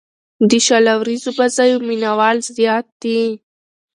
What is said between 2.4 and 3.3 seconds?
زیات دي.